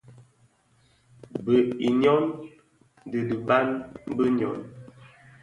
Bëug 1.45 1.67
i 1.87 1.89
nyôn, 2.01 2.23
di 3.09 3.19
biban 3.27 3.67
bi 4.15 4.25
nyôn. 4.37 4.59